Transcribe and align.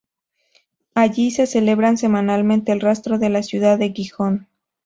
Allí 0.95 1.29
se 1.29 1.45
celebra 1.45 1.95
semanalmente 1.95 2.71
el 2.71 2.79
rastro 2.81 3.19
de 3.19 3.29
la 3.29 3.43
ciudad 3.43 3.77
de 3.77 3.91
Gijón. 3.91 4.47